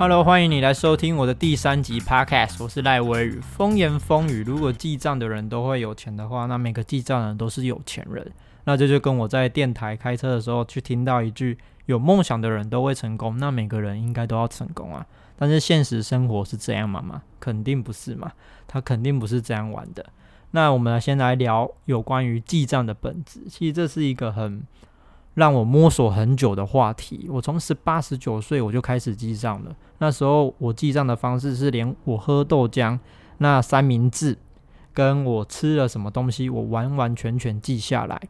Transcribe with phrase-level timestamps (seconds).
[0.00, 3.40] Hello，欢迎你来收听我的第三集 Podcast，我是赖威宇。
[3.40, 8.24] 风言风语，如果记账的人都会有钱的话，那每个记账人都是有钱人。
[8.62, 15.04] 那这就跟我在电台开车的时候去听到一句“有梦想的人都会成功”，那每个人应该都要成功啊。
[15.36, 17.02] 但是现实生活是这样吗？
[17.02, 17.20] 吗？
[17.40, 18.30] 肯定不是嘛，
[18.68, 20.06] 他肯定不是这样玩的。
[20.52, 23.40] 那我们来先来聊有关于记账的本质。
[23.50, 24.62] 其实这是一个很。
[25.38, 27.28] 让我摸索很久的话题。
[27.30, 29.74] 我从十八十九岁我就开始记账了。
[29.98, 32.98] 那时候我记账的方式是连我喝豆浆、
[33.38, 34.36] 那三明治，
[34.92, 38.20] 跟我吃了什么东西，我完完全全记下来。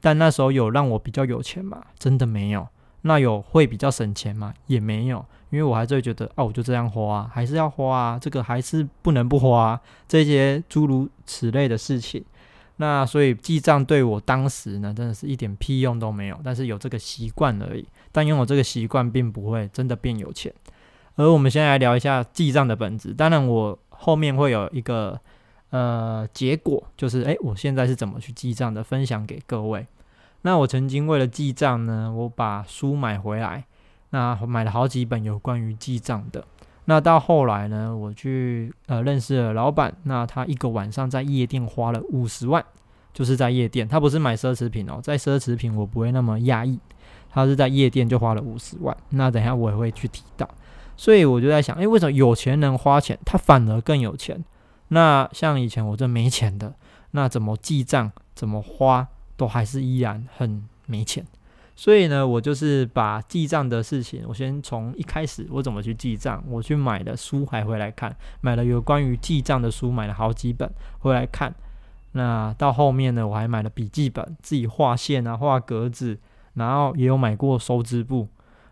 [0.00, 1.82] 但那时候有让我比较有钱吗？
[1.98, 2.66] 真的没有。
[3.02, 4.54] 那有会比较省钱吗？
[4.66, 5.22] 也没有。
[5.50, 9.78] 因为我还是会觉得，哦，我就这样花，还是要花，这个还是不能不花。
[10.08, 12.24] 这些诸如此类的事情。
[12.76, 16.38] 那所以记账对我当时呢，真的是一点屁用都没有。
[16.44, 17.86] 但是有这个习惯而已。
[18.12, 20.52] 但拥有这个习惯，并不会真的变有钱。
[21.16, 23.14] 而我们先来聊一下记账的本质。
[23.14, 25.18] 当然，我后面会有一个
[25.70, 29.86] 呃结果，就是诶，我现在是怎么去记账的，分享给各位。
[30.42, 33.64] 那我曾经为了记账呢，我把书买回来，
[34.10, 36.44] 那买了好几本有关于记账的。
[36.86, 42.64] 那到后来呢，我去呃认识了老板，那他一个晚上在夜店花了五十万，
[43.12, 46.78] 就是在夜店，他不是买奢侈品哦，在奢侈品我不会那么压抑，
[47.28, 50.48] 他是在夜店就花了五十万，那等下我也会去提到，
[50.96, 54.44] 所以我就在想，诶，为什么有钱人花钱，他反而更有钱？
[54.88, 56.72] 那像以前我这没钱的，
[57.10, 61.26] 那怎么记账，怎么花，都还是依然很没钱。
[61.78, 70.68] 所以呢，我就是把记账的事情，我先从一开始我怎么去记账，我去买的书还回来看，买了有关于记账的书，买了好几本
[71.00, 71.54] 回来看。
[72.12, 76.18] 那到后面呢，我还买了笔记本，自己画线啊，画格子，
[76.54, 78.26] 然后也有买过收支簿，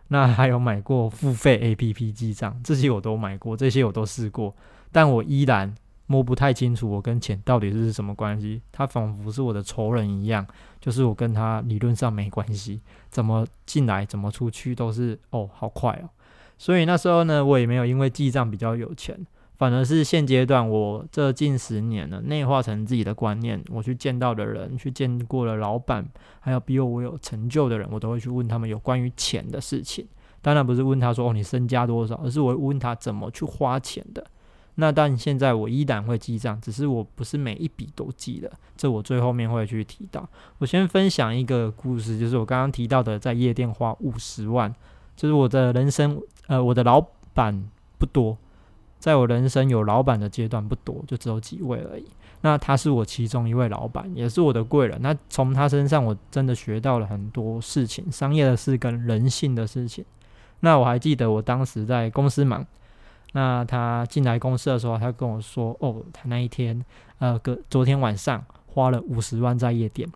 [0.08, 4.54] 那还有买过付费 A P P 记账，这些我都买过，这些我都试过，
[4.90, 5.74] 但我依然。
[6.06, 10.46] 摸不太清楚我跟钱到底是什么关系，他仿佛是我的仇人一样，
[10.80, 16.10] 就是我跟他理论上没关系，怎么进来怎么出去都是哦，好快哦。
[16.58, 19.18] 所以那时候呢，我也没有因为记账比较有钱，
[19.56, 26.06] 反而是现阶段我这近十年了内化成自己的观念，我去见到的人，去见过了老板，
[26.40, 30.06] 还有比我有成就的人，我都会去问他们有关于钱的事情。
[30.42, 34.24] 当然不是问他说哦你身家多少，而是我问他怎么去花钱的。
[34.76, 40.28] 那但现在我依然会记账，只是我不是每一笔都记的，这我最后面会去提到。
[40.58, 44.74] 我先分享一个故事，就是我刚刚提到的，在夜店花五十万，
[45.14, 47.00] 就是我的人生，呃，我的老
[47.32, 47.68] 板
[47.98, 48.36] 不多，
[48.98, 52.04] 在我人生有老板的阶段不多，就只有几位而已。
[52.40, 55.00] 那他是我其中一位老板，也是我的贵人。
[55.00, 60.04] 那从他身上我真的学到了很多事情，商业的事跟人性的事情。
[60.60, 62.66] 那我还记得我当时在公司忙。
[63.36, 66.84] 那他进来公司的时候，他跟我说：“哦，他那一天，
[67.18, 70.08] 呃，隔昨天晚上花了五十万在夜店。”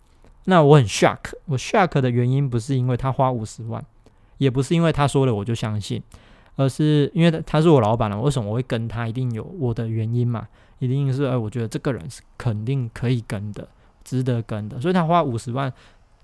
[0.46, 1.32] 那我很 shock。
[1.46, 3.84] 我 shock 的原因不是因为他花五十万，
[4.36, 6.00] 也不是因为他说了我就相信，
[6.54, 8.20] 而是因为他是我老板了。
[8.20, 9.08] 为什么我会跟他？
[9.08, 10.46] 一定有我的原因嘛？
[10.78, 13.66] 一定是，哎，我觉得这个人是肯定可以跟的，
[14.04, 14.80] 值得跟的。
[14.80, 15.72] 所以他花五十万，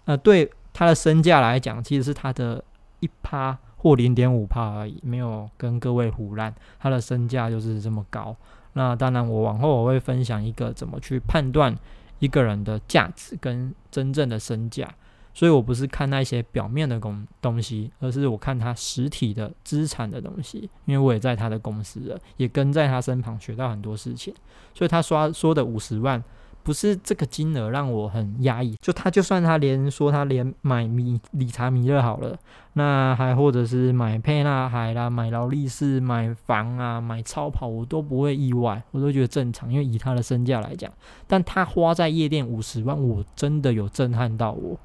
[0.04, 2.62] 呃，对他的身价来讲，其实是他的
[3.00, 3.58] 一趴。
[3.84, 8.34] 或零点五帕而已，没有跟各位胡乱，它的身价就是这么高。
[8.72, 11.76] 那当然，我往后我会分享一个怎么去判断
[12.18, 14.90] 一个人的价值跟真正的身价。
[15.34, 20.70] 所以我不是看那些表面的东东西，而是我看他实体的资产的东西。
[20.86, 24.32] 因为我也在他的公司了，也跟在他身旁学到很多事情。
[24.72, 26.24] 所以他刷说的五十万。
[26.64, 32.34] 不是这个金额让我很压抑，就他就算他连说他连买米理查米勒好了，
[32.72, 40.90] 那还或者是买沛纳海啦、买劳力士、买房啊、买超跑，我都不会意外，我都觉得正常，因为以他的身价来讲，
[41.26, 44.80] 但他花在夜店五十万，我真的有震撼到我，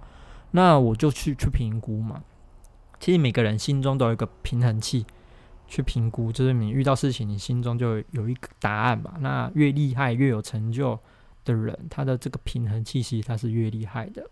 [0.52, 2.22] 那我就去去评估嘛。
[3.00, 5.06] 其实每个人心中都有一个平衡器
[5.66, 9.14] 去评估，就是你遇到事情，你心中就有一个答案吧。
[9.22, 11.00] 那越厉害越有成就。
[11.50, 14.24] 的人，他的这个平衡气息，他是越厉害的。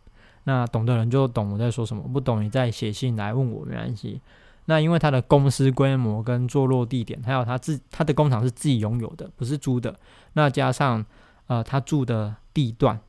[0.43, 4.21] 那懂的人就懂我在说什么，不懂你再写信来问我没关系。
[4.65, 9.97] 那因为他的公司规模跟坐落地点，还有他自他的工厂是自己拥有的，不是租的。
[10.33, 11.03] 那加上
[11.47, 12.99] 呃他住的地段，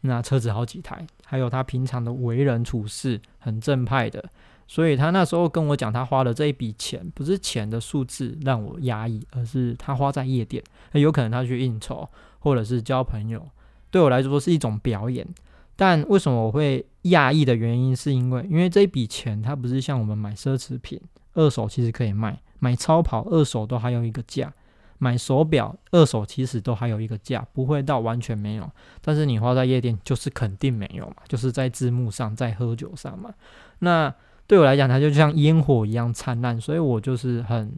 [0.00, 4.24] 那车子好几台，还有他平常的为人处事很正派的，
[4.66, 10.62] 所以他那时候跟我讲，他花的这一笔钱不是钱的数字让我压抑，而是他花在夜店，
[10.92, 12.08] 那有可能他去应酬。
[12.42, 13.48] 或者是交朋友，
[13.90, 15.26] 对我来说是一种表演。
[15.74, 21.00] 但为什么我会讶异的原因，是因为因为这一笔钱它不是像我们买奢侈品，
[21.32, 24.52] 二手其实可以卖，买超跑二手都还有一个价，
[24.98, 28.70] 买手表二手其实都还有一个价，不会到完全没有。
[29.00, 33.32] 但是你花在夜店就是肯定没有嘛，就是在字幕上，在喝酒上嘛。
[33.78, 34.14] 那
[34.46, 37.72] 对我来讲，它就像烟火一样灿烂，所以我就是很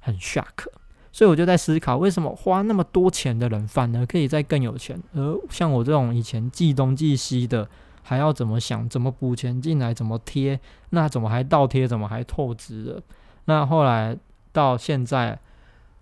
[0.00, 0.66] 很 shock。
[1.12, 7.68] 所以我就在思考，为什么花那么多钱的人反而可以再更有钱，而像我这种以前寄东寄西的。
[8.02, 8.88] 还要怎么想？
[8.88, 9.94] 怎么补钱进来？
[9.94, 10.58] 怎么贴？
[10.88, 11.86] 那怎么还倒贴？
[11.86, 13.00] 怎么还透支了？
[13.44, 14.16] 那后来
[14.50, 15.38] 到现在，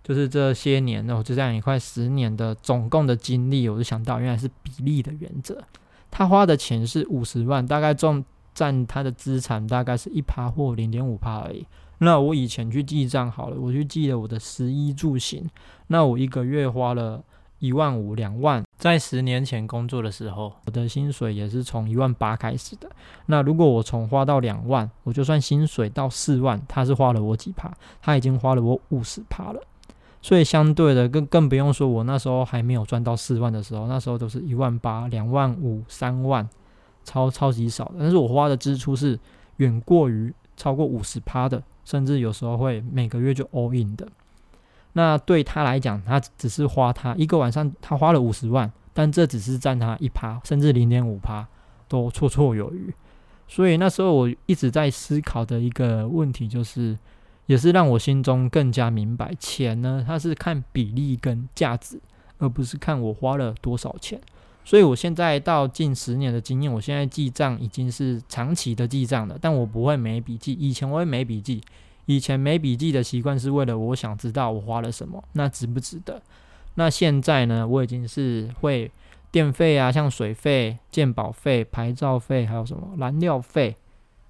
[0.01, 5.61] 就是这些年，我就这样一块十年的总共的经历，我就想到，原来是比例的原则。
[6.09, 8.25] 他花的钱是五十万，大概占
[8.55, 11.63] 占他的资产大概是一趴或零点五趴而已。
[11.99, 15.47] 那我以前去记账好了，我去记了我的食衣住行，
[15.87, 17.23] 那我一个月花了。
[17.61, 22.89] 一万五两万，在十年前工作的时候，我的薪水也是从一万八开始的。
[23.25, 27.69] 那如果我从花到两万，我就算薪水到四万，他是花了我几趴？
[28.01, 29.59] 他已经花了我五十趴了。
[30.21, 36.47] 所以相对的，更更不用说我那时候还没有赚到四万的时候，那时候都是一万八、两万五、三万，
[37.03, 37.95] 超超级少的。
[37.99, 39.19] 但是我花的支出是
[39.57, 44.07] 远过于超过五十趴的，甚至有时候会每个月就 all in 的。
[44.93, 51.47] 那对他来讲，他只是花他一个晚上，他花了五十万，但这只是占他一趴，甚至零点五趴
[51.87, 52.93] 都绰绰有余。
[53.47, 56.95] 所以那时候我一直在思考的一个问题，就是
[57.47, 61.99] 也是让我心中更加明白，钱呢，它是看比例跟价值，
[62.37, 64.21] 而不是看我花了多少钱。
[64.63, 71.61] 所以我现在到近十年的经验，我现在记账已经是长期的记账了，但我不会没笔记，以前我会没笔记。
[72.05, 76.19] 以前没笔记的习惯是为了我想知道我花了什么，那值不值得？
[76.73, 77.67] 那现在呢？
[77.67, 78.89] 我已经是会
[79.31, 83.75] 电费啊，像水费、鉴保费、牌照费，还有什么燃料费、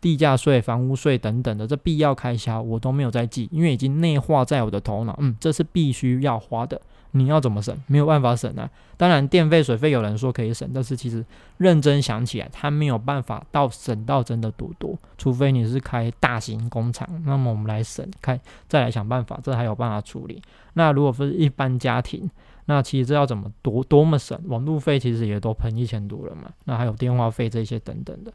[0.02, 5.16] 地价税、房屋税等等的这必要开销，我都没有在记，因为已经内化在我的头脑。
[5.20, 6.82] 嗯，这是必须要花的。
[7.12, 7.76] 你要怎么省？
[7.88, 8.70] 没有办法省啊！
[8.96, 11.26] 当然，电费、水费有人说可以省，但是其实
[11.58, 14.96] 认真想起来，它没有办法到省到真的多多。
[15.18, 20.40] 除非你是开大型工厂，那么我们来省开，再来想办法，这还有办法处理。
[20.74, 22.30] 那如果是一般家庭，
[22.66, 24.40] 那其实这要怎么多多么省？
[24.46, 26.52] 网路费其实也都喷一千多了嘛。
[26.66, 28.32] 那还有电话费这些等等的。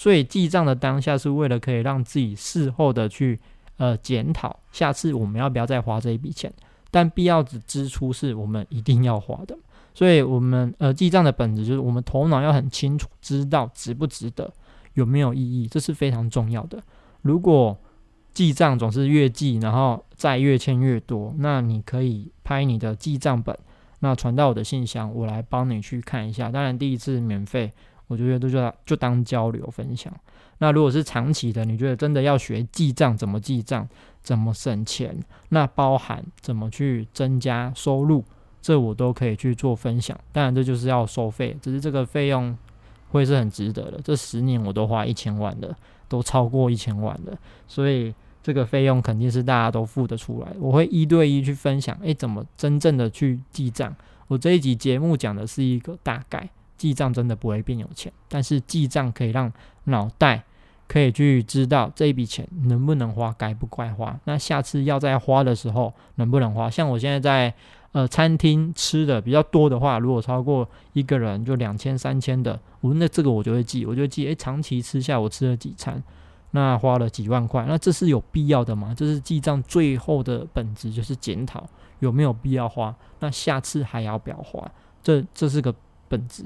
[0.00, 3.38] 所以记账的当下是为了可以让自己事后的去
[3.76, 6.50] 呃检讨，下次我们要不要再花这一笔钱。
[6.90, 9.54] 但必要的支出是我们一定要花的，
[9.92, 14.50] 所以我们呃记账的本质就是我们头脑要很清楚，知道值不值得，
[14.94, 16.82] 有没有意义，这是非常重要的。
[17.20, 17.78] 如果
[18.32, 23.54] 记账总是越记，然后再越欠越多，那你可以拍你的记账本，
[23.98, 26.50] 那传到我的信箱，我来帮你去看一下。
[26.50, 27.70] 当然第一次免费，
[28.10, 30.12] 我觉得都就就当交流分享。
[30.58, 33.88] 那如果是长期的，你觉得真的要学记账，怎么记账？
[34.20, 35.16] 怎么省钱？
[35.50, 38.24] 那包含怎么去增加收入，
[38.60, 40.18] 这我都可以去做分享。
[40.32, 42.58] 当然，这就是要收费，只是这个费用
[43.10, 44.00] 会是很值得的。
[44.02, 45.74] 这十年我都花一千万了，
[46.08, 48.12] 都超过一千万了，所以
[48.42, 50.48] 这个费用肯定是大家都付得出来。
[50.58, 53.94] 我会一对一去分享，诶，怎么真正的去记账？
[54.28, 59.52] 我这一集节目讲的是一个大概，记账真的不会变有钱，但是记账可以让
[59.84, 60.42] 脑袋。
[60.92, 64.18] 可以去知道这一笔钱能不能花，该不该花。
[64.24, 66.68] 那下次要再花的时候能不能花？
[66.68, 67.54] 像我现在在
[67.92, 76.02] 呃餐厅吃的比较多的话，如果超过一个人就两千三千的，我那这个我就会记，我就记，诶，长期吃下我吃了几餐，
[76.50, 78.92] 那花了几万块，那这是有必要的吗？
[78.96, 81.64] 这是记账最后的本质，就是检讨
[82.00, 84.68] 有没有必要花，那下次还要不要花？
[85.04, 85.72] 这这是个
[86.08, 86.44] 本质。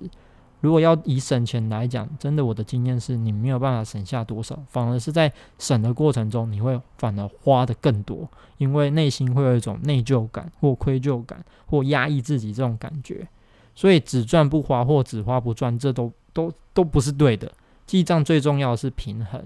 [0.64, 13.28] 如果要以省钱来讲，真的我的经验是你没有办法省下多少，反而是在省的过程中，你会反而花的更多，因为内心会有一种内疚感或愧疚感或压抑自己这种感觉，
[13.75, 17.52] 所以只赚不花或只花不赚，这都都都不是对的。
[17.85, 19.44] 记账最重要的是平衡。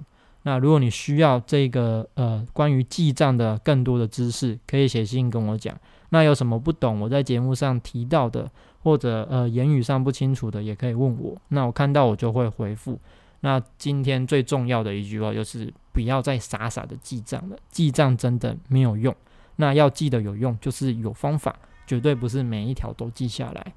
[0.49, 5.79] 那如果你需要这个呃关于记账的更多的知识，可以写信跟我讲。
[6.09, 8.51] 那有什么不懂，我在节目上提到的。
[8.81, 12.99] 或者呃言语上不清楚的也可以问我，那我看到我就会回复。
[13.41, 19.15] 那今天最重要的一句话就是不要再傻傻的记账了，记账真的没有用。
[19.57, 21.55] 那要记得有用，就是有方法，
[21.89, 23.75] 绝对不是每一条都记下来。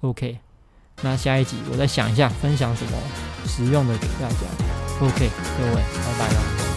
[0.00, 0.38] OK，
[1.02, 2.92] 那下一集我再想一下分享什么
[3.44, 4.77] 实用的给大家。
[5.00, 6.67] OK，各位，拜拜了。